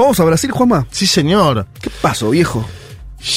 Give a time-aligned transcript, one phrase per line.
[0.00, 0.86] ¿No vamos a Brasil, Juanma?
[0.90, 1.66] Sí, señor.
[1.78, 2.66] ¿Qué pasó, viejo?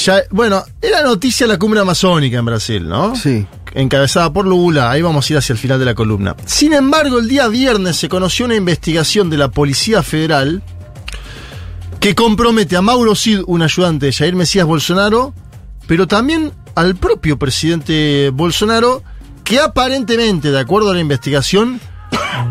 [0.05, 3.17] Ya, bueno, era noticia la cumbre amazónica en Brasil, ¿no?
[3.17, 3.45] Sí.
[3.73, 6.37] Encabezada por Lula, ahí vamos a ir hacia el final de la columna.
[6.45, 10.63] Sin embargo, el día viernes se conoció una investigación de la Policía Federal
[11.99, 15.33] que compromete a Mauro Cid, un ayudante de Jair Mesías Bolsonaro,
[15.85, 19.03] pero también al propio presidente Bolsonaro,
[19.43, 21.81] que aparentemente, de acuerdo a la investigación,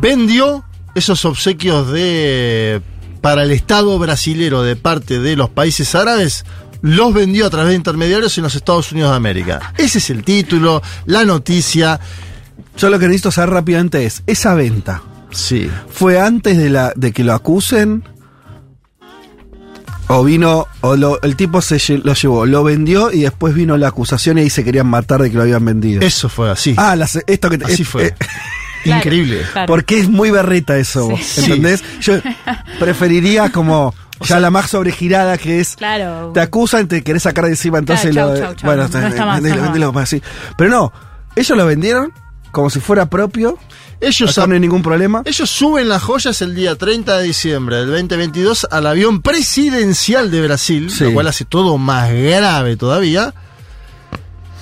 [0.03, 2.83] vendió esos obsequios de
[3.23, 6.45] para el Estado brasilero de parte de los países árabes,
[6.83, 9.73] los vendió a través de intermediarios en los Estados Unidos de América.
[9.79, 11.99] Ese es el título, la noticia.
[12.77, 15.71] Yo lo que necesito saber rápidamente es, esa venta, Sí.
[15.91, 18.05] ¿fue antes de, la, de que lo acusen?
[20.09, 23.89] ¿O vino, o lo- el tipo se lo llevó, lo vendió y después vino la
[23.89, 26.03] acusación y ahí se querían matar de que lo habían vendido?
[26.03, 26.75] Eso fue así.
[26.77, 28.07] Ah, las- esto que te- así eh, fue.
[28.09, 28.15] eh,
[28.83, 29.43] Claro, Increíble.
[29.53, 29.67] claro.
[29.69, 31.45] Porque es muy berreta eso, vos, Sí.
[31.45, 31.83] ¿entendés?
[32.01, 32.15] Yo
[32.79, 33.95] preferiría como
[34.27, 36.31] ya la más sobregirada que es Claro.
[36.33, 38.67] te acusan, te querés sacar de encima, entonces Claro, lo, chau, chau, chau.
[38.69, 39.63] bueno, No está más, vendelo, no.
[39.73, 40.23] vendelo, así.
[40.57, 40.93] Pero no,
[41.37, 42.13] ellos lo vendieron
[42.51, 43.59] como si fuera propio,
[44.01, 45.23] Ellos, no hay ningún problema.
[45.25, 50.43] ellos suben las joyas el día 30 de diciembre del 2022 al avión presidencial de
[50.43, 51.05] Brasil, Sí.
[51.05, 53.33] lo cual hace todo más grave todavía.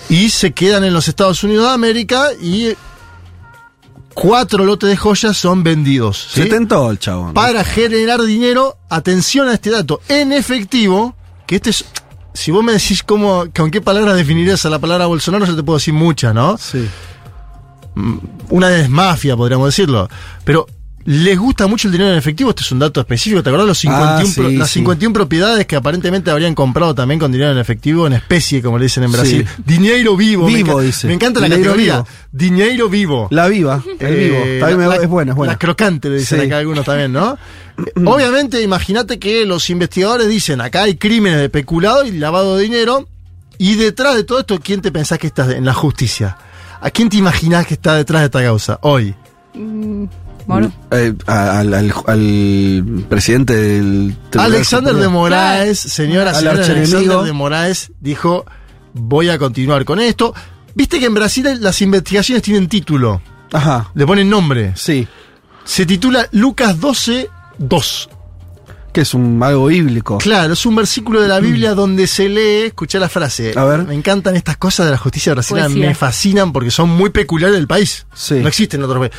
[0.09, 2.75] Y se quedan en los Estados Unidos de América y
[4.15, 6.29] cuatro lotes de joyas son vendidos.
[6.31, 6.43] ¿sí?
[6.43, 7.35] Se tentó el chabón.
[7.35, 11.15] para generar dinero, atención a este dato, en efectivo,
[11.47, 11.85] que este es,
[12.35, 15.63] si vos me decís cómo, con qué palabras definirías a la palabra Bolsonaro, yo te
[15.63, 16.59] puedo decir muchas, ¿no?
[16.59, 16.89] Sí.
[18.49, 20.09] Una es mafia, podríamos decirlo,
[20.45, 20.67] pero
[21.05, 23.79] les gusta mucho el dinero en efectivo, este es un dato específico, ¿te acordás los
[23.79, 24.75] 51 Ah, sí, pro- las sí.
[24.81, 28.85] 51 propiedades que aparentemente habrían comprado también con dinero en efectivo, en especie, como le
[28.85, 29.49] dicen en Brasil?
[29.57, 29.63] Sí.
[29.67, 30.47] Dinero vivo.
[30.47, 31.07] me Vivo, enca- dice.
[31.07, 31.95] Me encanta la Dinero categoría.
[31.97, 32.09] vivo.
[32.33, 33.29] Dinero vivo.
[33.31, 34.37] La viva, el vivo.
[34.45, 35.53] Eh, También me- la- es buena, es buena.
[35.55, 36.47] La crocante, le dicen Sí.
[36.47, 37.39] acá algunos también, ¿no?
[38.05, 43.09] Obviamente, imagínate que los investigadores dicen, acá hay crímenes de peculado y lavado de dinero,
[43.59, 46.37] y detrás de todo esto, ¿quién te pensás que está en la justicia?
[46.83, 49.15] ¿A quién te imaginás que está detrás de esta causa hoy?
[50.91, 55.09] Eh, al, al- al presidente del Tribunal Alexander de.
[55.09, 56.97] Moraes, señora, señora archienemigo.
[56.99, 58.45] Alexander de Moraes, dijo,
[58.95, 60.35] voy a continuar con esto.
[60.75, 63.21] Viste que en Brasil las investigaciones tienen título,
[63.53, 64.73] Ajá, le ponen nombre.
[64.77, 65.07] sí.
[65.65, 67.29] Se titula Lucas 12,
[67.59, 68.09] 2.
[68.93, 70.19] Que es un algo bíblico.
[70.19, 73.53] Claro, es un versículo de la Biblia donde se lee, escuché la frase.
[73.55, 73.85] A ver.
[73.85, 75.87] Me encantan estas cosas de la justicia brasileña, Poesía.
[75.89, 78.05] me fascinan porque son muy peculiares del país.
[78.15, 78.37] Sí.
[78.41, 79.19] No existen en otros países.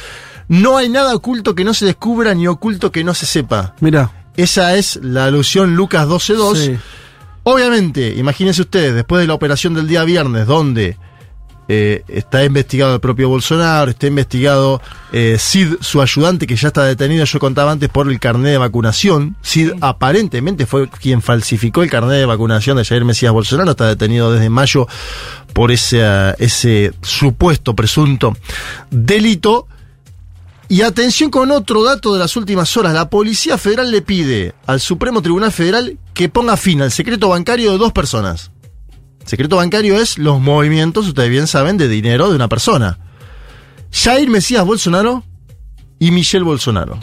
[0.52, 3.74] No hay nada oculto que no se descubra ni oculto que no se sepa.
[3.80, 4.12] Mira.
[4.36, 6.56] Esa es la alusión Lucas 12.2.
[6.58, 6.78] Sí.
[7.44, 10.98] Obviamente, imagínense ustedes, después de la operación del día viernes, donde
[11.70, 14.82] eh, está investigado el propio Bolsonaro, está investigado
[15.14, 18.58] eh, Sid, su ayudante, que ya está detenido, yo contaba antes, por el carnet de
[18.58, 19.38] vacunación.
[19.42, 24.34] Sid aparentemente fue quien falsificó el carnet de vacunación de Jair Mesías Bolsonaro, está detenido
[24.34, 24.86] desde mayo
[25.54, 26.04] por ese,
[26.40, 28.36] ese supuesto, presunto
[28.90, 29.70] delito.
[30.72, 32.94] Y atención con otro dato de las últimas horas.
[32.94, 37.74] La Policía Federal le pide al Supremo Tribunal Federal que ponga fin al secreto bancario
[37.74, 38.52] de dos personas.
[39.26, 43.00] Secreto bancario es los movimientos, ustedes bien saben, de dinero de una persona.
[43.92, 45.26] Jair Mesías Bolsonaro
[46.00, 47.02] y Michelle Bolsonaro.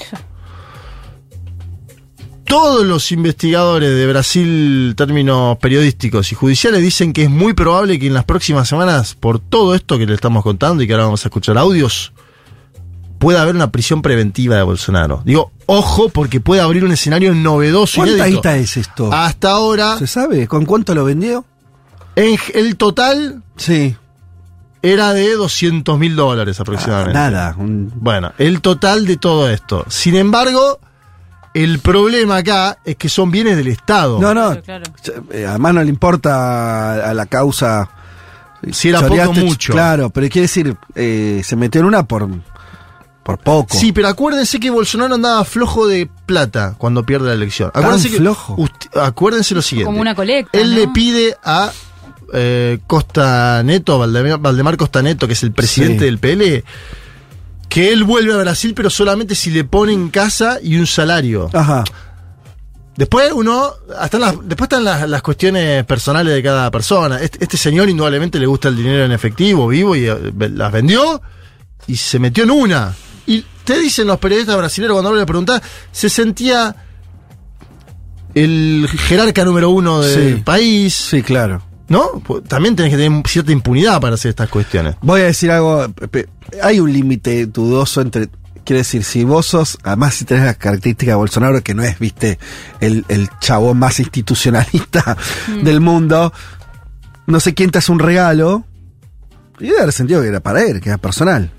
[2.47, 8.07] Todos los investigadores de Brasil, términos periodísticos y judiciales, dicen que es muy probable que
[8.07, 11.27] en las próximas semanas, por todo esto que le estamos contando y que ahora vamos
[11.27, 12.15] a escuchar audios,
[13.19, 15.23] pueda haber una prisión preventiva de Bolsonaro.
[15.25, 18.01] Digo, ojo, porque puede abrir un escenario novedoso.
[18.03, 19.13] ¿Cuánta guita es esto?
[19.13, 20.47] Hasta ahora, ¿Se sabe?
[20.47, 21.45] ¿Con cuánto lo vendió?
[22.17, 23.95] en el total Sí.
[24.83, 27.13] era de 200 mil dólares Ah, aproximadamente.
[27.19, 27.55] nada.
[27.59, 29.85] un- Bueno, el total de todo esto.
[29.89, 30.81] Sin embargo,
[31.55, 34.21] el problema acá es que son bienes del Estado.
[34.21, 34.61] No, no.
[34.63, 34.85] Claro,
[35.33, 37.89] eh, Además no le importa a la causa.
[38.73, 39.73] Si era poco Choreaste, mucho.
[39.73, 42.29] Claro, pero quiere decir, eh, se metió en una por,
[43.29, 43.77] por poco.
[43.77, 47.71] Sí, pero acuérdense que Bolsonaro andaba flojo de plata cuando pierde la elección.
[47.71, 48.57] ¿Tan Acuérdense que, flojo?
[48.95, 49.85] Acuérdense lo siguiente.
[49.85, 50.81] Como una colecta, Él ¿no?
[50.81, 51.71] le pide a
[52.33, 56.05] eh, Costa Neto, Valdemar, Valdemar Costa Neto, que es el presidente Sí.
[56.07, 56.65] del PL,
[57.69, 61.51] que él vuelve a Brasil, pero solamente si le ponen casa y un salario.
[61.53, 61.85] Ajá.
[62.97, 67.21] Después uno, hasta las, después están las, las cuestiones personales de cada persona.
[67.21, 70.17] Este, este señor indudablemente le gusta el dinero en efectivo, vivo, y eh,
[70.55, 71.21] las vendió
[71.87, 72.95] y se metió en una.
[73.29, 75.61] Y te dicen los periodistas brasileños cuando le preguntás,
[75.93, 76.75] se sentía
[78.35, 80.43] el jerarca número uno del Sí.
[80.43, 81.63] país, Sí, claro.
[81.89, 82.23] ¿no?
[82.25, 84.97] Pues También tenés que tener cierta impunidad para hacer estas cuestiones.
[85.03, 85.87] Voy a decir algo.
[86.63, 88.29] Hay un límite dudoso entre
[88.65, 91.99] Quiere decir, si vos sos, además si tenés la característica de Bolsonaro, que no es,
[91.99, 92.39] viste,
[92.81, 95.17] el, el chabón más institucionalista
[95.63, 96.35] del mundo,
[97.27, 98.67] no sé quién te hace un regalo,
[99.59, 101.51] y debe haber sentido que era para él, que era personal.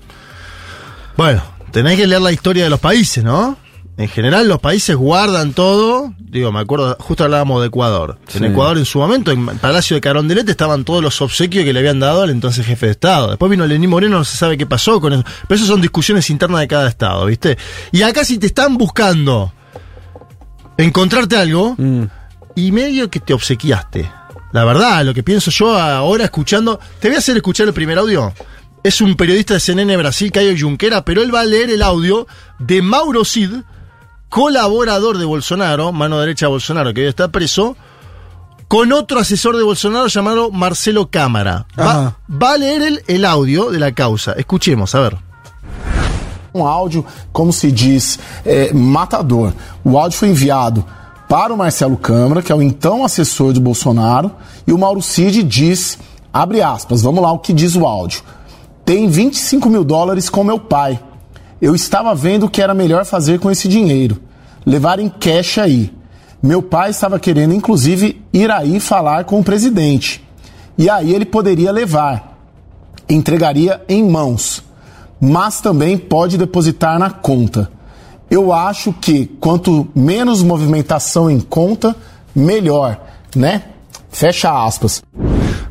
[1.16, 3.56] Bueno, tenés que leer la historia de los países, ¿no?
[3.96, 6.14] En general los países guardan todo.
[6.18, 8.18] Digo, me acuerdo, justo hablábamos de Ecuador.
[8.34, 8.44] En.
[8.44, 12.00] Ecuador en su momento, en Palacio de Carondelet, estaban todos los obsequios que le habían
[12.00, 13.28] dado al entonces jefe de Estado.
[13.28, 15.24] Después vino Lenín Moreno, no se sabe qué pasó con eso.
[15.46, 17.58] Pero eso son discusiones internas de cada Estado, ¿viste?
[17.92, 19.52] Y acá si te están buscando
[20.78, 22.04] encontrarte algo, Mm.
[22.54, 24.10] y medio que te obsequiaste.
[24.52, 26.80] La verdad, lo que pienso yo ahora escuchando.
[27.00, 28.32] Te voy a hacer escuchar el primer audio.
[28.82, 32.26] Es un periodista de CNN Brasil, Caio Junquera, pero él va a leer el audio
[32.58, 33.50] de Mauro Cid,
[34.30, 37.76] colaborador de Bolsonaro, mano derecha de Bolsonaro, que hoy está preso,
[38.68, 41.66] con otro asesor de Bolsonaro llamado Marcelo Cámara.
[41.78, 44.32] Va, va a leer el, el audio de la causa.
[44.32, 45.18] Escuchemos, a ver.
[46.54, 49.52] um áudio, como se diz, é, matador.
[49.84, 50.84] O áudio foi enviado
[51.28, 54.32] para o Marcelo Câmara, que é o então assessor de Bolsonaro,
[54.66, 55.98] e o Mauro Cid diz,
[56.32, 58.22] abre aspas, vamos lá o que diz o áudio.
[58.90, 60.98] Tem 25 mil dólares com meu pai.
[61.62, 64.20] Eu estava vendo o que era melhor fazer com esse dinheiro.
[64.66, 65.94] Levar em cash aí.
[66.42, 70.28] Meu pai estava querendo, inclusive, ir aí falar com o presidente.
[70.76, 72.36] E aí ele poderia levar
[73.08, 74.60] entregaria em mãos,
[75.20, 77.70] mas também pode depositar na conta.
[78.28, 81.94] Eu acho que quanto menos movimentação em conta,
[82.34, 83.00] melhor,
[83.36, 83.62] né?
[84.10, 85.00] Fecha aspas.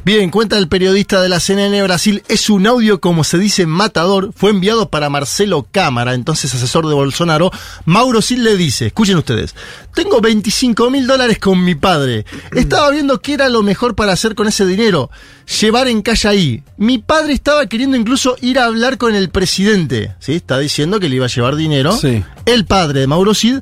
[0.06, 4.32] Bien, cuenta el periodista de la CNN Brasil, es un audio, como se dice, matador.
[4.34, 7.52] Fue enviado para Marcelo Cámara, entonces asesor de Bolsonaro.
[7.86, 9.56] Mauro Sil le dice, escuchen ustedes,
[9.94, 12.26] tengo 25 mil dólares con mi padre.
[12.56, 15.12] Estaba viendo qué era lo mejor para hacer con ese dinero.
[15.60, 16.64] Llevar en calle ahí.
[16.78, 20.16] Mi padre estaba queriendo incluso ir a hablar con el presidente.
[20.20, 20.34] ¿Sí?
[20.34, 21.92] Está diciendo que le iba a llevar dinero.
[21.92, 22.24] Sí.
[22.46, 23.60] El padre de Mauro Cid,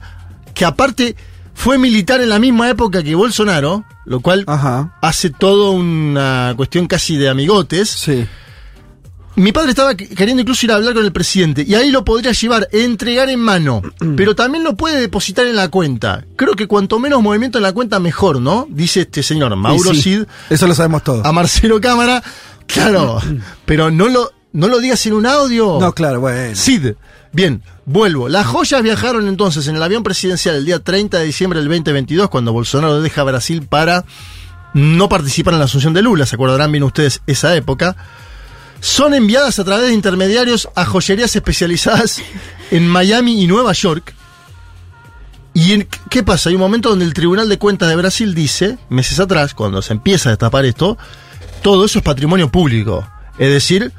[0.53, 1.15] que aparte
[1.59, 4.95] fue militar en la misma época que Bolsonaro, lo cual Ajá.
[5.01, 7.89] hace todo una cuestión casi de amigotes.
[7.89, 8.27] Sí.
[9.35, 12.05] Mi padre estaba qu- queriendo incluso ir a hablar con el presidente y ahí lo
[12.05, 13.81] podría llevar, entregar en mano,
[14.15, 16.25] pero también lo puede depositar en la cuenta.
[16.35, 18.67] Creo que cuanto menos movimiento en la cuenta mejor, ¿no?
[18.69, 21.25] Dice este señor Mauro sí, Cid Eso lo sabemos todos.
[21.25, 22.21] a Marcelo Cámara.
[22.67, 23.19] Claro,
[23.65, 25.79] pero no lo, no lo digas en un audio.
[25.81, 26.55] No, claro, bueno.
[26.55, 26.93] Cid.
[27.37, 28.29] Bien, vuelvo.
[28.29, 32.29] Las joyas viajaron entonces en el avión presidencial el día 30 de diciembre del 2022,
[32.29, 34.05] cuando Bolsonaro deja Brasil para
[34.73, 36.25] no participar en la asunción de Lula.
[36.25, 37.95] Se acordarán bien ustedes esa época.
[38.79, 42.23] Son enviadas a través de intermediarios a joyerías especializadas
[42.71, 44.15] en Miami y Nueva York.
[45.53, 46.49] ¿Y en- qué pasa?
[46.49, 49.93] Hay un momento donde el Tribunal de Cuentas de Brasil dice, meses atrás, cuando se
[49.93, 50.97] empieza a destapar esto,
[51.61, 53.07] todo eso es patrimonio público.
[53.37, 53.91] Es decir,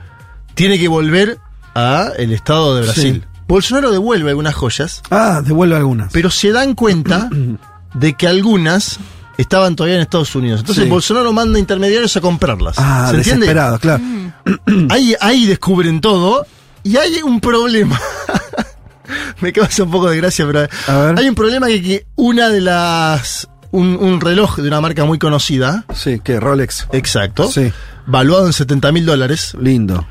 [0.54, 1.38] tiene que volver
[1.78, 3.22] a el Estado de Brasil.
[3.24, 3.40] Sí.
[3.46, 6.12] Bolsonaro devuelve algunas joyas, Ah, devuelve algunas.
[6.12, 7.28] pero se dan cuenta
[7.94, 8.98] de que algunas
[9.38, 10.60] estaban todavía en Estados Unidos.
[10.60, 10.90] Entonces Sí.
[10.90, 12.74] Bolsonaro manda intermediarios a comprarlas.
[12.78, 13.46] ah, ¿Se entiende?
[13.46, 14.00] claro.
[14.90, 16.46] Ahí, ahí descubren todo
[16.82, 17.98] y hay un problema.
[19.40, 21.18] Me causa un poco de gracia, pero A ver.
[21.18, 23.48] hay un problema que, que una de las...
[23.70, 26.86] Un, un reloj de una marca muy conocida, Sí, que Rolex.
[26.92, 27.70] exacto, Sí.
[28.06, 30.06] valuado en 70 mil dólares, Lindo.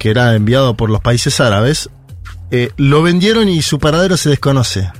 [0.00, 1.90] Que era enviado por los países árabes,
[2.50, 4.90] eh, lo vendieron y su paradero se desconoce.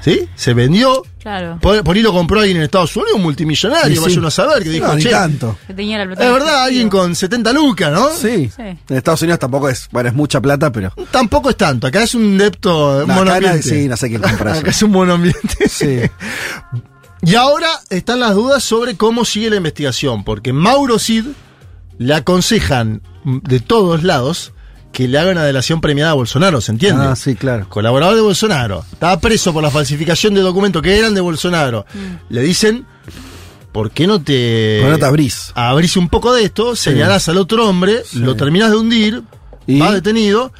[0.00, 0.28] ¿Sí?
[0.36, 1.02] Se vendió.
[1.20, 1.58] Claro.
[1.60, 4.00] Por, por ahí lo compró alguien en Estados Unidos, un multimillonario, sí.
[4.02, 5.58] vaya uno a saber, que dijo, No, ni che, tanto.
[5.66, 6.24] Que tenía la plata.
[6.24, 8.08] es verdad, alguien con 70 lucas, ¿no?
[8.10, 8.48] Sí.
[8.54, 8.62] Sí.
[8.62, 10.94] En Estados Unidos tampoco es, bueno, es mucha plata, pero.
[11.10, 13.62] Tampoco es tanto, acá es un depto, No, monoambiente.
[13.64, 14.60] sí, no sé quién compra eso.
[14.60, 15.68] Acá es un monoambiente.
[15.68, 16.00] Sí.
[17.22, 21.26] Y ahora están las dudas sobre cómo sigue la investigación, porque Mauro Cid
[21.98, 23.02] le aconsejan
[23.42, 24.52] de todos lados
[24.92, 27.04] que le haga una delación premiada a Bolsonaro, ¿se entiende?
[27.04, 27.68] Ah, sí, claro.
[27.68, 31.84] Colaborador de Bolsonaro, estaba preso por la falsificación de documentos que eran de Bolsonaro.
[32.30, 32.86] Le dicen,
[33.70, 34.78] ¿por qué no te...
[34.80, 35.52] ¿Por qué no te abrís?
[35.54, 38.18] Abrís un poco de esto, señalás al otro hombre, Sí.
[38.18, 39.22] lo terminas de hundir,
[39.66, 39.78] ¿Y?
[39.78, 40.52] va detenido.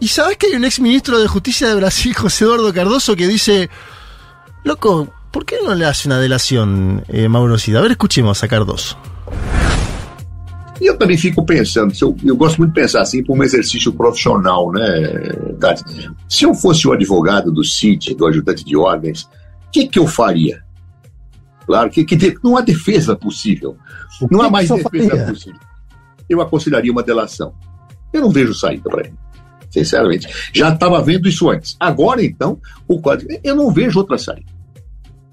[0.00, 3.26] Y sabes que hay un ex ministro de Justicia de Brasil, José Eduardo Cardoso, que
[3.26, 3.68] dice,
[4.62, 7.74] loco, ¿por qué no le hace una delación, eh, Mauro Cid?
[7.76, 8.96] A ver, escuchemos a Cardoso.
[10.80, 13.92] E eu também fico pensando, eu, eu gosto muito de pensar assim como um exercício
[13.92, 14.82] profissional, né,
[15.60, 15.84] Tati?
[16.28, 20.06] Se eu fosse o advogado do CID, do ajudante de ordens, o que, que eu
[20.06, 20.64] faria?
[21.66, 23.76] Claro que, que não há defesa possível.
[24.20, 25.26] O Não que há mais que defesa faria?
[25.26, 25.60] possível.
[26.28, 27.54] Eu aconselharia uma delação.
[28.12, 29.14] Eu não vejo saída para ele.
[29.70, 30.28] Sinceramente.
[30.52, 31.76] Já estava vendo isso antes.
[31.80, 33.30] Agora, então, o código.
[33.42, 34.53] Eu não vejo outra saída.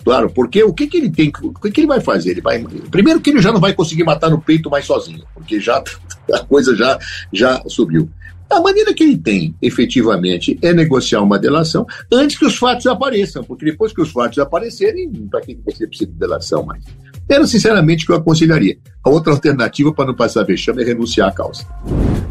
[0.04, 2.32] Claro, porque o que, que ele tem, o que, que ele vai fazer?
[2.32, 5.60] Ele vai, primeiro que ele já não vai conseguir matar no peito mais sozinho, porque
[5.60, 5.84] já
[6.34, 6.98] a coisa já,
[7.32, 8.10] já subiu.
[8.50, 13.46] A maneira que ele tem, efetivamente, é negociar uma delação antes que os fatos apareçam,
[13.46, 16.84] porque depois que os fatos aparecerem, para que você precisa de delação mais?
[17.30, 18.78] Era sinceramente que eu aconselharia.
[19.06, 21.66] A outra alternativa para não passar vexame é renunciar à causa.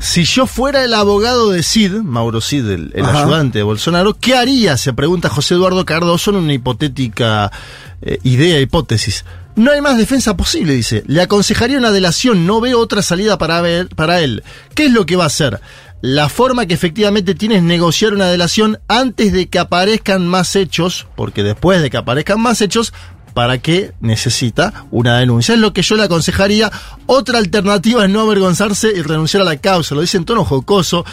[0.00, 4.78] Si yo fuera el abogado de Cid, Mauro Cid, el, ayudante de Bolsonaro, ¿qué haría?
[4.78, 7.52] Se pregunta José Eduardo Cardoso en una hipotética
[8.00, 9.26] eh, idea, hipótesis.
[9.56, 11.04] No hay más defensa posible, dice.
[11.06, 14.42] Le aconsejaría una delación, no veo otra salida para, ver, para él.
[14.74, 15.60] ¿Qué es lo que va a hacer?
[16.00, 21.08] La forma que efectivamente tiene es negociar una delación antes de que aparezcan más hechos,
[21.14, 22.94] porque después de que aparezcan más hechos,
[23.34, 25.54] ¿para qué necesita una denuncia?
[25.54, 26.70] Es lo que yo le aconsejaría.
[27.06, 29.94] Otra alternativa es no avergonzarse y renunciar a la causa.
[29.94, 31.04] Lo dice en tono jocoso.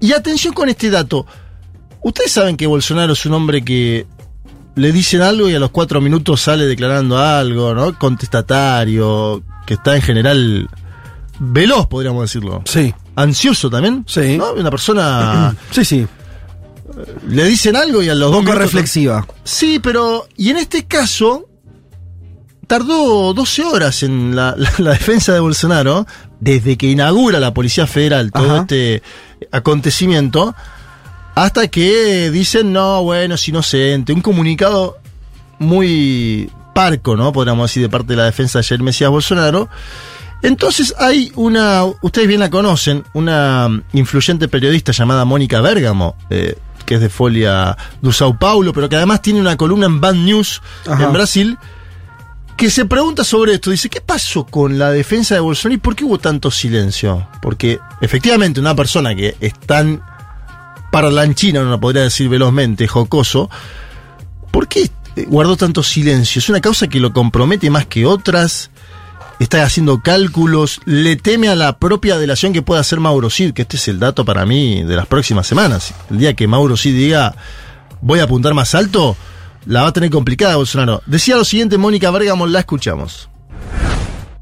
[0.00, 1.26] Y atención con este dato.
[2.02, 4.06] Ustedes saben que Bolsonaro es un hombre que
[4.74, 7.98] le dicen algo y a los cuatro minutos sale declarando algo, ¿no?
[7.98, 10.68] Contestatario, que está en general
[11.38, 12.62] veloz, podríamos decirlo.
[12.66, 12.92] Sí.
[13.16, 14.04] Ansioso también.
[14.08, 14.36] Sí.
[14.36, 14.52] ¿no?
[14.52, 16.06] Una persona Sí, sí.
[17.28, 19.26] le dicen algo y a los Un dos poco reflexiva.
[19.44, 20.26] Sí, pero.
[20.36, 21.48] Y en este caso.
[22.78, 26.08] Tardó 12 horas en la, la- la defensa de Bolsonaro,
[26.40, 28.60] desde que inaugura la Policía Federal todo Ajá.
[28.62, 29.00] este
[29.52, 30.56] acontecimiento,
[31.36, 34.12] hasta que dicen, no, bueno, es inocente.
[34.12, 34.96] Un comunicado
[35.60, 37.32] muy parco, ¿no?
[37.32, 39.68] Podríamos decir, de parte de la defensa de Jair Mesías Bolsonaro.
[40.42, 46.96] Entonces hay una, ustedes bien la conocen, una influyente periodista llamada Mónica Bergamo, eh, que
[46.96, 50.60] es de Folia do Sao Paulo, pero que además tiene una columna en Band News
[50.88, 51.04] Ajá.
[51.04, 51.58] en Brasil,
[52.56, 53.70] que se pregunta sobre esto.
[53.70, 57.28] Dice, ¿qué pasó con la defensa de Bolsonaro y por qué hubo tanto silencio?
[57.42, 60.02] Porque efectivamente una persona que es tan
[60.90, 63.50] parlanchina, no podría decir velozmente, jocoso,
[64.50, 66.38] ¿por qué eh, guardó tanto silencio?
[66.38, 68.70] ¿Es una causa que lo compromete más que otras?
[69.40, 70.80] ¿Está haciendo cálculos?
[70.84, 73.52] ¿Le teme a la propia delación que pueda hacer Mauro Cid?
[73.52, 75.92] Que este es el dato para mí de las próximas semanas.
[76.10, 77.34] El día que Mauro Cid diga,
[78.00, 79.16] voy a apuntar más alto,
[79.66, 81.02] la va a tener complicada Bolsonaro.
[81.06, 83.28] Decía lo siguiente Mónica Bergamo, la escuchamos.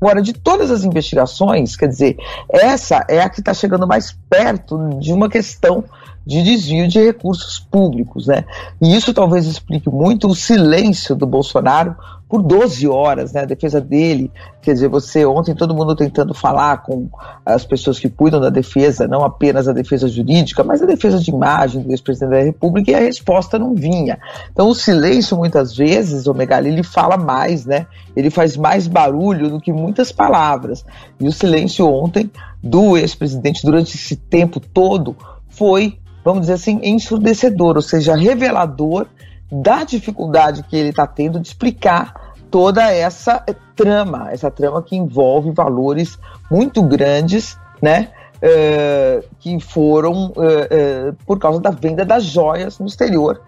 [0.01, 2.17] Agora, de todas as investigações, quer dizer,
[2.49, 5.85] essa é a que está chegando mais perto de uma questão
[6.27, 8.45] de desvio de recursos públicos, né?
[8.81, 11.97] E isso talvez explique muito o silêncio do Bolsonaro
[12.33, 13.43] por 12 horas, né?
[13.43, 17.11] A defesa dele, quer dizer, você ontem todo mundo tentando falar com
[17.45, 21.31] as pessoas que cuidam da defesa, não apenas a defesa jurídica, mas a defesa de
[21.31, 24.19] imagem do ex-presidente da República e a resposta não vinha.
[24.51, 27.87] Então o silêncio muitas vezes, o Megali, ele fala mais, né?
[28.17, 30.87] Ele faz mais barulho do que muitas palavras.
[31.21, 32.31] E o silêncio ontem
[32.63, 35.15] do ex-presidente durante esse tempo todo
[35.51, 39.07] foi, vamos dizer assim, ensurdecedor, ou seja, revelador
[39.53, 42.22] da dificuldade que ele está tendo de explicar
[42.53, 43.45] toda essa
[43.75, 46.17] trama, essa trama que envolve valores
[46.49, 48.11] muito grandes, né?
[48.43, 53.41] eh, que foram eh, eh, por causa da venda das joias no exterior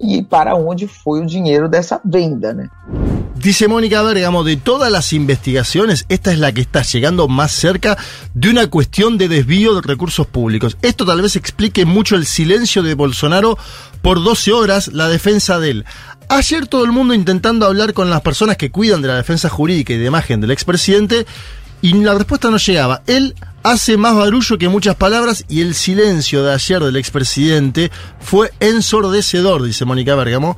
[0.00, 2.68] e para onde foi o dinheiro dessa venda, né?
[3.36, 7.96] Dice Mónica Bergamo, de todas las investigaciones, esta es la que está llegando más cerca
[8.34, 10.76] de una cuestión de desvío de recursos públicos.
[10.82, 13.56] Esto tal vez explique mucho el silencio de Bolsonaro
[14.02, 15.84] por 12 horas, la defensa de él.
[16.32, 19.92] Ayer todo el mundo intentando hablar con las personas que cuidan de la defensa jurídica
[19.92, 21.26] y de imagen del expresidente
[21.82, 23.02] y la respuesta no llegaba.
[23.08, 23.34] Él
[23.64, 29.64] hace más barullo que muchas palabras y el silencio de ayer del expresidente fue ensordecedor,
[29.64, 30.56] dice Mónica Bergamo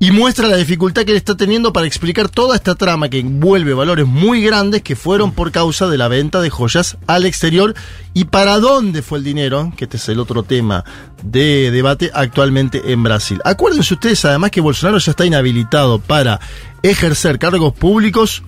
[0.00, 3.74] y muestra la dificultad que él está teniendo para explicar toda esta trama que envuelve
[3.74, 7.74] valores muy grandes que fueron por causa de la venta de joyas al exterior
[8.14, 10.84] y para dónde fue el dinero, que este es el otro tema
[11.22, 13.40] de debate actualmente en Brasil.
[13.44, 16.38] Acuérdense ustedes además que Bolsonaro ya está inhabilitado para
[16.82, 18.44] ejercer cargos públicos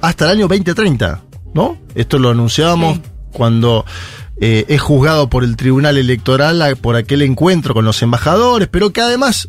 [0.00, 1.22] hasta el año 2030,
[1.54, 1.78] ¿no?
[1.94, 3.00] Esto lo anunciábamos
[3.32, 3.84] cuando
[4.40, 9.00] eh, es juzgado por el Tribunal Electoral por aquel encuentro con los embajadores, pero que
[9.00, 9.48] además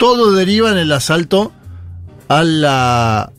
[0.00, 1.52] todo deriva en el asalto
[2.28, 3.30] a la, Al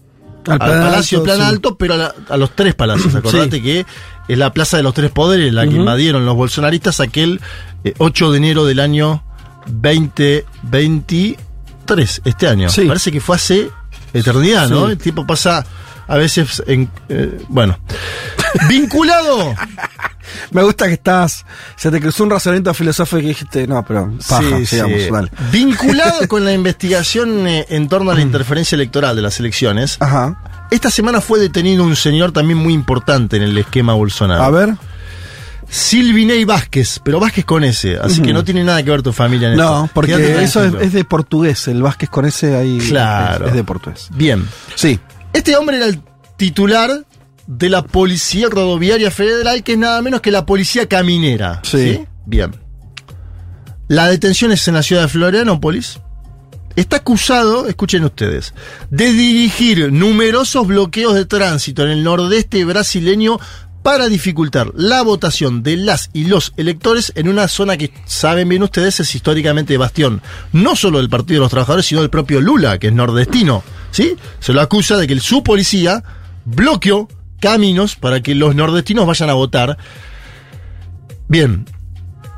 [0.48, 1.44] al, Plan Palacio Alto, Plan sí.
[1.44, 3.14] Alto, pero a, la- a los tres palacios.
[3.16, 3.62] Acordate Sí.
[3.64, 3.86] que
[4.28, 7.42] es la Plaza de los Tres Poderes la que invadieron los bolsonaristas aquel
[7.84, 9.24] eh, 8 de enero del año
[9.68, 12.70] 2023, este año.
[12.70, 12.86] Sí.
[12.86, 13.70] Parece que fue hace
[14.14, 14.88] eternidad, ¿no?
[14.90, 15.66] El tiempo pasa
[16.12, 16.90] a veces en...
[17.10, 17.78] eh, bueno.
[18.70, 19.56] Vinculado.
[20.52, 21.46] Me gusta que estás.
[21.78, 25.10] Se te cruzó un razonamiento filosófico y dijiste, no, pero paja, Sí, sigamos, sí.
[25.10, 25.32] dale.
[25.52, 30.68] Vinculado con la investigación eh, en torno a la interferencia electoral de las elecciones, Ajá.
[30.70, 34.44] esta semana fue detenido un señor también muy importante en el esquema Bolsonaro.
[34.44, 34.76] A ver.
[35.70, 39.48] Silvinei Vázquez, pero Vázquez con S, así que no tiene nada que ver tu familia
[39.48, 39.64] en esto.
[39.64, 41.66] No, porque eso es, de portugués.
[41.70, 42.78] El Vázquez con ese ahí.
[42.90, 43.46] Claro.
[43.46, 44.08] Es, es de portugués.
[44.12, 44.46] Bien.
[44.76, 45.00] Sí.
[45.34, 46.02] Este hombre era el
[46.38, 47.06] titular
[47.48, 51.62] de la Policía Rodoviaria Federal, que es nada menos que la Policía Caminera.
[51.64, 52.06] Sí.
[52.26, 52.56] Bien.
[53.88, 56.00] La detención es en la ciudad de Florianópolis.
[56.76, 58.54] Está acusado, escuchen ustedes,
[58.90, 63.40] de dirigir numerosos bloqueos de tránsito en el nordeste brasileño
[63.84, 68.64] para dificultar la votación de las y los electores en una zona que, saben bien
[68.64, 70.22] ustedes, es históricamente bastión,
[70.52, 73.64] no solo del Partido de los Trabajadores, sino del propio Lula, que es nordestino.
[73.92, 74.16] ¿sí?
[74.40, 76.04] Se lo acusa de que su policía
[76.46, 77.08] bloqueó
[77.40, 79.78] caminos para que los nordestinos vayan a votar.
[81.28, 81.66] Bien,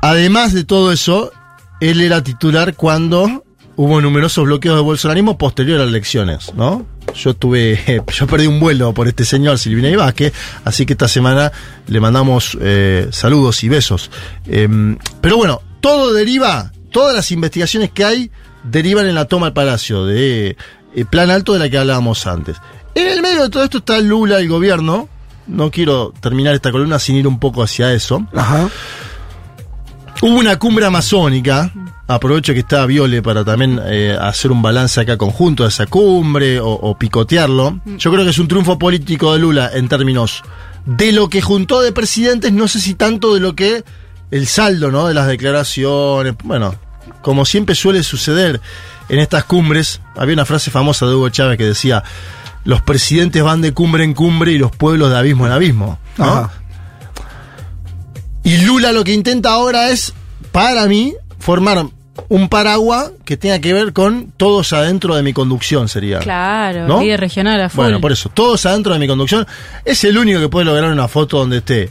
[0.00, 1.32] además de todo eso,
[1.80, 3.44] él era titular cuando
[3.76, 6.86] hubo numerosos bloqueos de bolsonarismo posterior a las elecciones, ¿no?
[7.14, 10.32] Yo tuve, yo perdí un vuelo por este señor Silvina y Vázquez,
[10.64, 11.52] así que esta semana
[11.86, 14.10] le mandamos eh, saludos y besos.
[14.46, 18.30] Em, pero bueno, todo deriva, todas las investigaciones que hay
[18.64, 20.56] derivan en la toma del palacio de
[20.94, 22.56] eh, plan alto de la que hablábamos antes.
[22.94, 25.08] En el medio de todo esto está Lula, el gobierno.
[25.46, 28.26] No quiero terminar esta columna sin ir un poco hacia eso.
[28.34, 28.68] Ajá.
[30.22, 31.72] Hubo una cumbre amazónica.
[32.06, 36.60] Aprovecho que está Viole para también eh, hacer un balance acá conjunto de esa cumbre
[36.60, 37.80] o, o picotearlo.
[37.96, 40.42] Yo creo que es un triunfo político de Lula en términos
[40.84, 43.84] de lo que juntó de presidentes, no sé si tanto de lo que
[44.30, 45.06] el saldo, ¿no?
[45.06, 46.34] De las declaraciones.
[46.44, 46.74] Bueno,
[47.22, 48.60] como siempre suele suceder
[49.08, 52.02] en estas cumbres, había una frase famosa de Hugo Chávez que decía:
[52.64, 55.98] Los presidentes van de cumbre en cumbre y los pueblos de abismo en abismo.
[56.18, 56.24] ¿no?
[56.24, 56.50] Ajá.
[58.42, 60.12] Y Lula lo que intenta ahora es,
[60.52, 61.86] para mí, formar
[62.28, 66.20] un paraguas que tenga que ver con todos adentro de mi conducción, sería.
[66.20, 67.00] Claro, ¿No?
[67.00, 67.84] líder regional a full.
[67.84, 69.46] Bueno, por eso, todos adentro de mi conducción.
[69.84, 71.90] Es el único que puede lograr una foto donde esté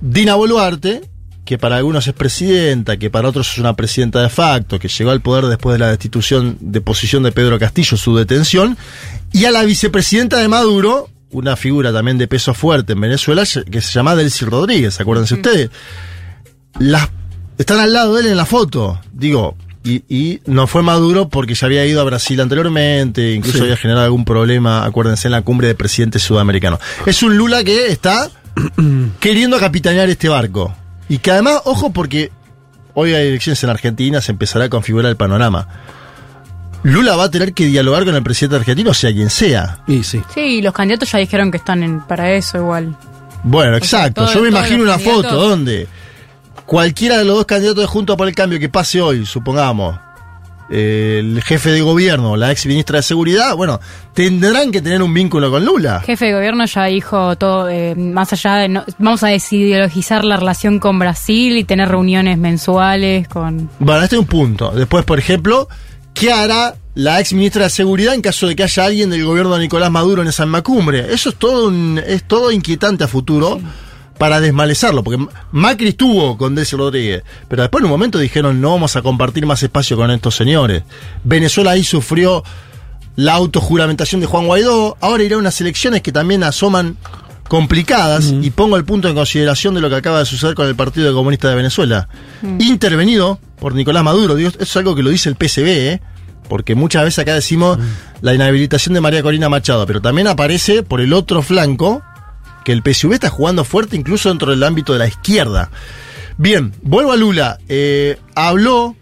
[0.00, 1.02] Dina Boluarte,
[1.44, 5.10] que para algunos es presidenta, que para otros es una presidenta de facto, que llegó
[5.10, 8.76] al poder después de la destitución de posición de Pedro Castillo, su detención,
[9.32, 13.80] y a la vicepresidenta de Maduro, una figura también de peso fuerte en Venezuela, que
[13.80, 15.70] se llama Delcy Rodríguez, acuérdense ustedes.
[16.78, 17.08] Las,
[17.58, 21.54] están al lado de él en la foto, digo, y, y no fue Maduro porque
[21.54, 23.64] ya había ido a Brasil anteriormente, incluso Sí.
[23.64, 26.78] había generado algún problema, acuérdense, en la cumbre de presidentes sudamericanos.
[27.06, 28.28] Es un Lula que está
[29.20, 30.74] queriendo capitanear este barco.
[31.08, 32.30] Y que además, ojo, porque
[32.94, 35.68] hoy hay elecciones en Argentina, se empezará a configurar el panorama.
[36.82, 39.80] Lula va a tener que dialogar con el presidente argentino, sea quien sea.
[39.88, 40.22] Y sí.
[40.32, 42.94] Sí, los candidatos ya dijeron que están en, para eso igual.
[43.42, 44.24] Bueno, exacto.
[44.24, 45.88] todo- Yo me imagino una foto donde
[46.68, 49.98] cualquiera de los dos candidatos de Juntos por el Cambio que pase hoy, supongamos,
[50.70, 53.80] el jefe de gobierno, la ex ministra de Seguridad, bueno,
[54.12, 56.00] tendrán que tener un vínculo con Lula.
[56.04, 60.36] Jefe de gobierno ya dijo todo, eh, más allá de, no- vamos a desideologizar la
[60.36, 63.70] relación con Brasil y tener reuniones mensuales con...
[63.78, 64.70] Bueno, este es un punto.
[64.72, 65.68] Después, por ejemplo,
[66.12, 69.54] ¿qué hará la ex ministra de Seguridad en caso de que haya alguien del gobierno
[69.54, 71.14] de Nicolás Maduro en esa misma cumbre?
[71.14, 73.58] Eso es todo, un- es todo inquietante a futuro
[74.18, 78.72] para desmalezarlo, porque Macri estuvo con Delcy Rodríguez, pero después en un momento dijeron no
[78.72, 80.82] vamos a compartir más espacio con estos señores.
[81.24, 82.42] Venezuela ahí sufrió
[83.16, 86.96] la autojuramentación de Juan Guaidó, ahora irá a unas elecciones que también asoman
[87.48, 90.76] complicadas y pongo el punto en consideración de lo que acaba de suceder con el
[90.76, 92.08] Partido Comunista de Venezuela.
[92.58, 96.00] Intervenido por Nicolás Maduro, digo, eso es algo que lo dice el PCB, ¿eh?
[96.48, 97.78] porque muchas veces acá decimos
[98.20, 102.02] la inhabilitación de María Corina Machado, pero también aparece por el otro flanco
[102.68, 105.70] que el PSV está jugando fuerte incluso dentro del ámbito de la izquierda.
[106.36, 107.58] Bien, vuelvo a Lula.
[107.66, 108.94] Eh, habló,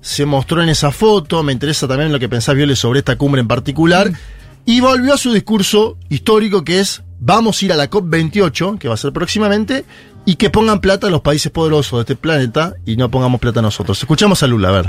[0.00, 3.42] se mostró en esa foto, me interesa también lo que pensás, Viole, sobre esta cumbre
[3.42, 4.10] en particular,
[4.64, 8.88] y volvió a su discurso histórico que es, vamos a ir a la COP28, que
[8.88, 9.84] va a ser próximamente,
[10.24, 13.60] y que pongan plata a los países poderosos de este planeta y no pongamos plata
[13.60, 13.98] a nosotros.
[13.98, 14.86] Escuchamos a Lula, a ver.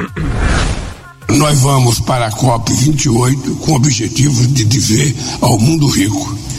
[1.28, 6.51] Nós vamos para a COP28 com objetivos de dizer ao mundo rico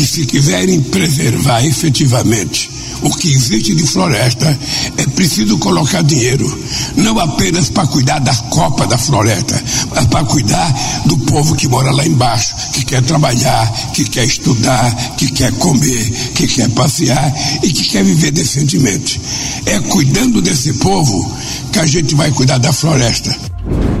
[0.00, 2.70] que, se quiserem preservar efetivamente
[3.02, 4.58] o que existe de floresta,
[4.96, 6.58] é preciso colocar dinheiro,
[6.96, 9.62] não apenas para cuidar da copa da floresta,
[9.94, 15.16] mas para cuidar do povo que mora lá embaixo, que quer trabalhar, que quer estudar,
[15.18, 19.20] que quer comer, que quer passear e que quer viver decentemente.
[19.66, 21.30] É cuidando desse povo
[21.72, 23.49] que a gente vai cuidar da floresta.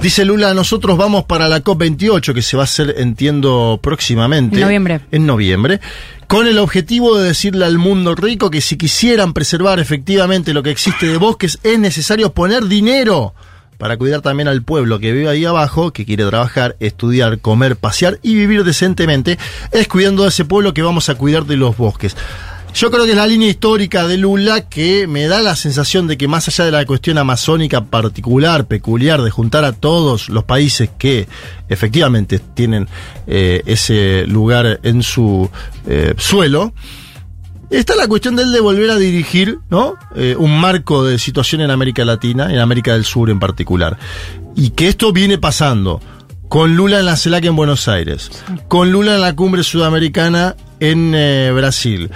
[0.02, 4.56] Dice Lula, nosotros vamos para la COP28, que se va a hacer, entiendo, próximamente.
[4.56, 5.00] En noviembre.
[5.10, 5.80] En noviembre.
[6.26, 10.70] Con el objetivo de decirle al mundo rico que si quisieran preservar efectivamente lo que
[10.70, 13.34] existe de bosques, es necesario poner dinero
[13.80, 18.20] para cuidar también al pueblo que vive ahí abajo, que quiere trabajar, estudiar, comer, pasear
[18.22, 19.38] y vivir decentemente.
[19.72, 22.14] Es cuidando de ese pueblo que vamos a cuidar de los bosques.
[22.74, 26.16] Yo creo que es la línea histórica de Lula que me da la sensación de
[26.16, 30.88] que más allá de la cuestión amazónica particular, peculiar, de juntar a todos los países
[30.98, 31.28] que
[31.68, 32.88] efectivamente tienen
[33.26, 35.50] eh, ese lugar en su
[35.86, 36.72] eh, suelo,
[37.70, 39.94] Está la cuestión de él de volver a dirigir, ¿no?
[40.16, 43.96] Eh, un marco de situación en América Latina, en América del Sur en particular.
[44.56, 46.00] Y que esto viene pasando
[46.48, 48.32] con Lula en la CELAC en Buenos Aires,
[48.66, 52.10] con Lula en la cumbre sudamericana en eh, Brasil,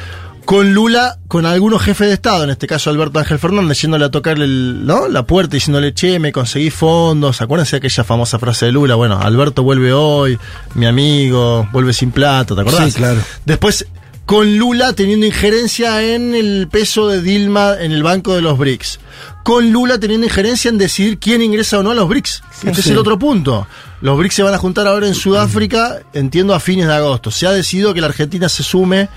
[0.45, 4.11] con Lula, con algunos jefes de Estado, en este caso Alberto Ángel Fernández, yéndole a
[4.11, 5.09] tocar el, ¿no?
[5.09, 7.41] la puerta diciéndole, che, me conseguí fondos.
[7.41, 8.95] Acuérdense de aquella famosa frase de Lula?
[8.95, 10.39] Bueno, Alberto vuelve hoy,
[10.75, 12.93] mi amigo, vuelve sin plata, ¿te acordás?
[12.93, 13.21] Sí, claro.
[13.45, 13.87] Después,
[14.27, 19.01] con Lula teniendo injerencia en el peso de Dilma en el banco de los BRICS.
[19.43, 22.43] Con Lula teniendo injerencia en decidir quién ingresa o no a los BRICS.
[22.65, 23.67] este es el otro punto.
[24.01, 27.31] Los BRICS se van a juntar ahora en Sudáfrica, entiendo, a fines de agosto.
[27.31, 29.09] Se ha decidido que la Argentina se sume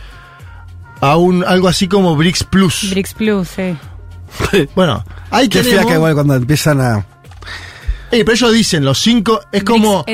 [1.01, 2.89] a un algo así como BRICS Plus.
[2.91, 3.77] BRICS Plus, sí.
[4.75, 7.05] Bueno, hay que que igual cuando empiezan a.
[8.09, 10.05] pero ellos dicen, los cinco, es como,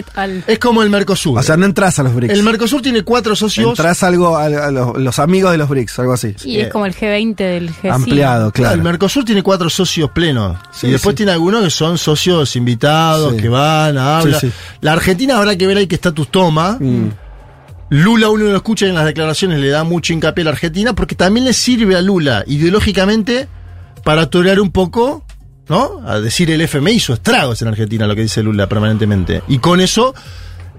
[0.48, 1.38] es como el Mercosur.
[1.38, 2.34] O sea, no entras a los BRICS.
[2.34, 3.70] el Mercosur tiene cuatro socios.
[3.70, 6.36] Entras algo a, a los, los amigos de los BRICS, algo así.
[6.44, 7.94] Y es como el G20 del G5.
[7.94, 8.82] Ampliado, Claro, el.
[8.82, 10.58] Mercosur tiene cuatro socios plenos.
[10.72, 11.18] Sí, y después sí.
[11.18, 13.42] tiene algunos que son socios invitados, Sí.
[13.42, 14.40] que van, hablan.
[14.40, 14.54] Sí, sí.
[14.82, 16.78] La Argentina habrá que ver ahí qué estatus toma.
[16.80, 17.10] Mm.
[17.94, 21.14] Lula uno lo escucha en las declaraciones, le da mucho hincapié a la Argentina, porque
[21.14, 23.48] también le sirve a Lula ideológicamente
[24.04, 25.24] para torear un poco,
[25.70, 26.02] ¿no?
[26.04, 29.44] A decir el FMI hizo estragos en Argentina, lo que dice Lula permanentemente.
[29.48, 30.16] Y con eso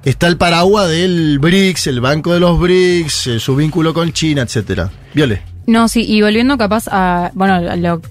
[0.04, 4.42] está el paraguas del BRICS, el Banco de los BRICS, eh, su vínculo con China,
[4.42, 4.90] etcétera.
[5.14, 5.40] Viole.
[5.68, 7.60] No, sí, y volviendo capaz a, bueno,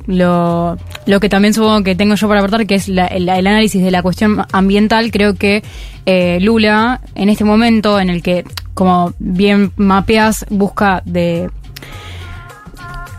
[0.07, 2.97] lo, que también supongo que tengo yo para aportar, que es el
[3.29, 5.61] análisis de la cuestión ambiental, creo que
[6.05, 11.49] eh, Lula, en este momento en el que, como bien mapeas, busca de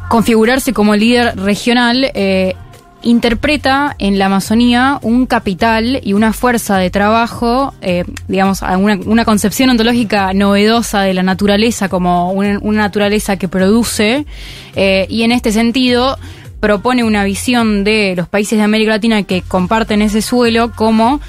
[0.08, 2.54] configurarse como líder regional, eh,
[3.02, 9.24] interpreta en la Amazonía un capital y una fuerza de trabajo, eh, digamos, una, una
[9.24, 14.24] concepción ontológica novedosa de la naturaleza como una, una naturaleza que produce,
[14.74, 16.18] eh, y en este sentido
[16.60, 21.20] propone una visión de los países de América Latina que comparten ese suelo como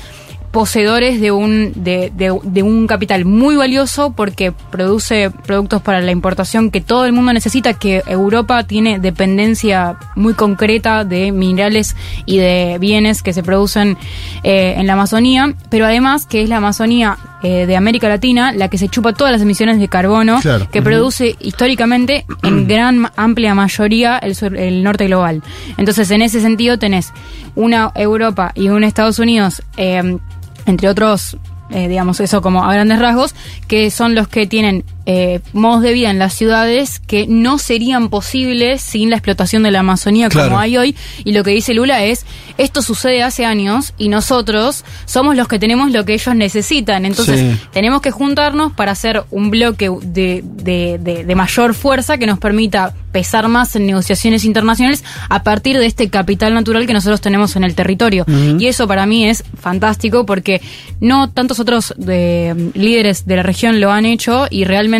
[0.55, 6.11] poseedores de un, de, de- de un capital muy valioso porque produce productos para la
[6.11, 12.37] importación que todo el mundo necesita, que Europa tiene dependencia muy concreta de minerales y
[12.37, 13.97] de bienes que se producen
[14.43, 18.69] eh, en la Amazonía, pero además que es la Amazonía eh, de América Latina la
[18.69, 20.69] que se chupa todas las emisiones de carbono Claro.
[20.71, 25.43] que produce históricamente en gran amplia mayoría el, sur- el norte global.
[25.77, 27.11] Entonces, en ese sentido tenés
[27.55, 30.17] una Europa y un Estados Unidos, eh,
[30.65, 31.37] entre otros,
[31.69, 33.35] eh, digamos eso como a grandes rasgos,
[33.67, 38.09] que son los que tienen eh, modos de vida en las ciudades que no serían
[38.09, 40.49] posibles sin la explotación de la Amazonía Claro.
[40.49, 40.95] como hay hoy.
[41.23, 42.25] Y lo que dice Lula es,
[42.57, 47.05] esto sucede hace años y nosotros somos los que tenemos lo que ellos necesitan.
[47.05, 47.59] Entonces, Sí.
[47.71, 52.39] tenemos que juntarnos para hacer un bloque de, de- de- de mayor fuerza que nos
[52.39, 57.55] permita pesar más en negociaciones internacionales a partir de este capital natural que nosotros tenemos
[57.55, 58.25] en el territorio.
[58.59, 60.61] Y eso para mí es fantástico porque
[60.99, 64.94] no tantos otros eh, líderes de la región lo han hecho y realmente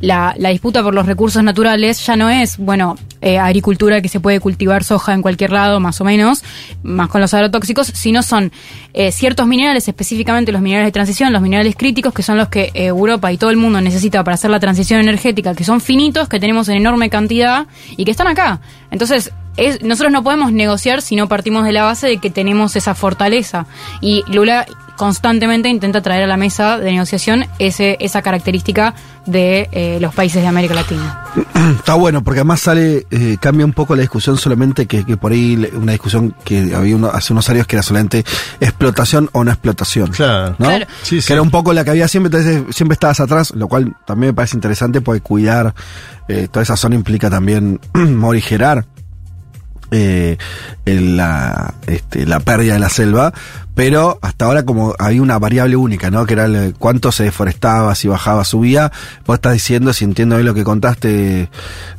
[0.00, 4.40] la, disputa por los recursos naturales ya no es, bueno, eh, agricultura que se puede
[4.40, 6.44] cultivar soja en cualquier lado, más o menos,
[6.82, 8.52] más con los agrotóxicos, sino son
[8.92, 12.70] eh, ciertos minerales, específicamente los minerales de transición, los minerales críticos, que son los que
[12.74, 16.28] eh, Europa y todo el mundo necesita para hacer la transición energética, que son finitos,
[16.28, 17.66] que tenemos en enorme cantidad
[17.96, 18.60] y que están acá.
[18.90, 22.76] Entonces, es, nosotros no podemos negociar si no partimos de la base de que tenemos
[22.76, 23.66] esa fortaleza.
[24.00, 28.94] Y Lula constantemente intenta traer a la mesa de negociación ese, esa característica
[29.26, 31.24] de eh, los países de América Latina.
[31.78, 35.32] Está bueno, porque además sale, eh, cambia un poco la discusión solamente que, que por
[35.32, 38.24] ahí una discusión que había uno, hace unos años que era solamente
[38.60, 40.10] explotación o no explotación.
[40.10, 40.56] Claro.
[40.58, 40.66] ¿no?
[40.66, 40.86] Claro.
[41.02, 41.32] Sí, que sí.
[41.32, 44.34] era un poco la que había siempre, entonces siempre estabas atrás, lo cual también me
[44.34, 45.74] parece interesante porque cuidar
[46.28, 48.86] eh, toda esa zona implica también morigerar
[49.90, 50.36] eh,
[50.86, 53.32] en la, este, la pérdida de la selva,
[53.74, 56.26] pero hasta ahora como había una variable única, ¿no?
[56.26, 58.92] Que era el, cuánto se deforestaba, si bajaba, subía.
[59.26, 61.48] Vos estás diciendo, si entiendo bien lo que contaste,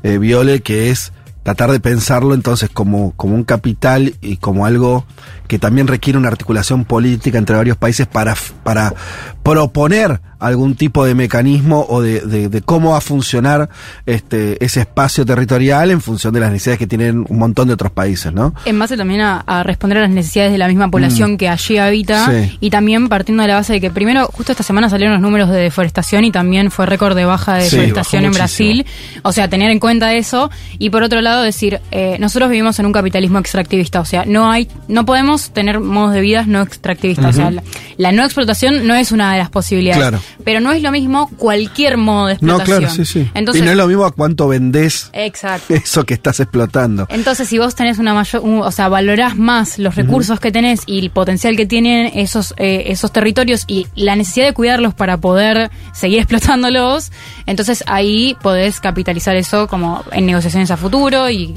[0.03, 1.11] eh, Viole, que es
[1.43, 5.05] tratar de pensarlo entonces como, como un capital y como algo
[5.47, 8.95] que también requiere una articulación política entre varios países para, para
[9.43, 13.69] proponer algún tipo de mecanismo o de, de- de cómo va a funcionar
[14.05, 17.91] este, ese espacio territorial en función de las necesidades que tienen un montón de otros
[17.91, 18.53] países, ¿no?
[18.65, 21.77] En base también a, a responder a las necesidades de la misma población que allí
[21.77, 22.57] habita Sí.
[22.59, 25.49] y también partiendo de la base de que primero, justo esta semana salieron los números
[25.49, 28.85] de deforestación y también fue récord de baja de Sí, deforestación en Brasil.
[29.23, 32.85] O sea, tener en cuenta eso y por otro lado decir, eh, nosotros vivimos en
[32.85, 37.25] un capitalismo extractivista, o sea, no hay, no podemos tener modos de vida no extractivistas.
[37.25, 37.63] O sea, la,
[37.97, 40.01] la no explotación no es una de las posibilidades.
[40.01, 40.19] Claro.
[40.43, 42.79] Pero no es lo mismo cualquier modo de No, explotación.
[42.79, 43.29] claro, sí, sí.
[43.33, 45.73] Entonces, y no es lo mismo a cuánto vendés Exacto.
[45.73, 47.07] eso que estás explotando.
[47.09, 50.81] Entonces, si vos tenés una mayor, un- o sea, valorás más los recursos que tenés
[50.85, 55.17] y el potencial que tienen esos eh, esos territorios y la necesidad de cuidarlos para
[55.17, 57.11] poder seguir explotándolos,
[57.45, 61.55] entonces ahí podés capitalizar eso como en negociaciones a futuro y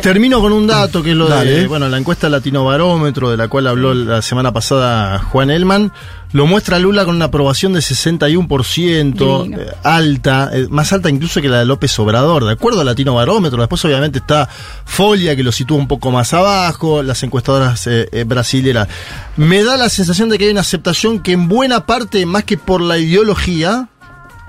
[0.00, 3.48] Termino con un dato que es lo de bueno, la encuesta Latino Barómetro, de la
[3.48, 5.92] cual habló la semana pasada Juan Elman.
[6.32, 9.60] Lo muestra Lula con una aprobación de 61%, Divino.
[9.60, 13.14] eh, alta, eh, más alta incluso que la de López Obrador, de acuerdo al Latino
[13.14, 13.60] Barómetro.
[13.60, 14.48] Después, obviamente, está
[14.84, 18.88] Folia, que lo sitúa un poco más abajo, las encuestadoras eh, eh, brasileras.
[19.36, 22.58] Me da la sensación de que hay una aceptación que, en buena parte, más que
[22.58, 23.88] por la ideología,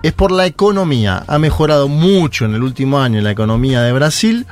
[0.02, 1.24] es por la economía.
[1.28, 4.48] Ha mejorado mucho en el último año la economía de Brasil.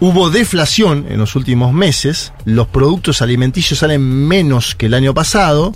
[0.00, 5.72] Hubo deflación en los últimos meses, los productos alimenticios salen menos que el año pasado,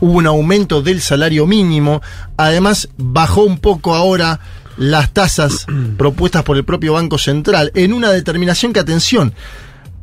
[0.00, 2.00] hubo un aumento del salario mínimo,
[2.36, 4.40] además bajó un poco ahora
[4.76, 5.66] las tasas
[5.98, 9.34] propuestas por el propio Banco Central, en una determinación que, atención,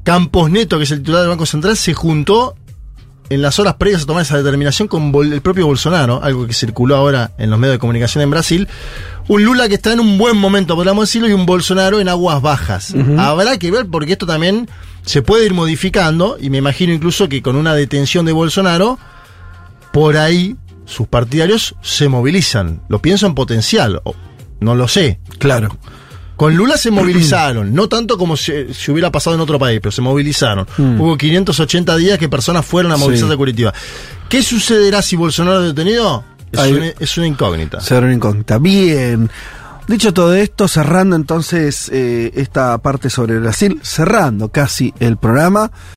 [0.03, 2.55] Campos Neto, que es el titular del Banco Central, se juntó
[3.29, 6.95] en las horas previas a tomar esa determinación con el propio Bolsonaro, algo que circuló
[6.95, 8.67] ahora en los medios de comunicación en Brasil.
[9.27, 12.41] Un Lula que está en un buen momento, podríamos decirlo, y un Bolsonaro en aguas
[12.41, 12.93] bajas.
[13.17, 14.69] Habrá que ver porque esto también
[15.03, 18.99] se puede ir modificando, y me imagino incluso que con una detención de Bolsonaro,
[19.91, 22.81] por ahí sus partidarios se movilizan.
[22.89, 24.13] Lo pienso en potencial, o-
[24.59, 25.19] no lo sé.
[25.39, 25.75] Claro.
[26.35, 29.91] Con Lula se movilizaron, no tanto como si, si hubiera pasado en otro país, pero
[29.91, 30.67] se movilizaron.
[30.77, 33.29] Hubo 580 días que personas fueron a movilizarse Mm.
[33.29, 33.33] Sí.
[33.33, 33.73] a Curitiba.
[34.27, 36.23] ¿Qué sucederá si Bolsonaro es detenido?
[36.51, 37.79] Es, una, es una incógnita.
[37.81, 38.57] Ser una incógnita.
[38.59, 39.29] Bien.
[39.87, 45.71] Dicho todo esto, cerrando entonces eh, esta parte sobre Brasil, cerrando casi el programa.